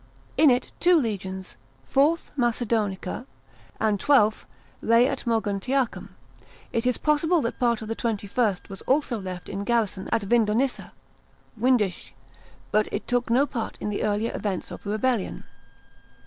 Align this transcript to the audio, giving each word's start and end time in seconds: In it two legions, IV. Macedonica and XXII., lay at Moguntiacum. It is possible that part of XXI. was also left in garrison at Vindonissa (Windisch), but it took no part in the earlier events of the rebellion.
In 0.35 0.49
it 0.49 0.71
two 0.79 0.95
legions, 0.95 1.57
IV. 1.87 2.31
Macedonica 2.35 3.27
and 3.79 4.01
XXII., 4.01 4.47
lay 4.81 5.07
at 5.07 5.25
Moguntiacum. 5.27 6.15
It 6.73 6.87
is 6.87 6.97
possible 6.97 7.39
that 7.43 7.59
part 7.59 7.83
of 7.83 7.87
XXI. 7.89 8.67
was 8.67 8.81
also 8.87 9.19
left 9.19 9.47
in 9.47 9.63
garrison 9.63 10.09
at 10.11 10.23
Vindonissa 10.23 10.93
(Windisch), 11.55 12.13
but 12.71 12.89
it 12.91 13.07
took 13.07 13.29
no 13.29 13.45
part 13.45 13.77
in 13.79 13.89
the 13.91 14.01
earlier 14.01 14.31
events 14.35 14.71
of 14.71 14.81
the 14.81 14.89
rebellion. 14.89 15.43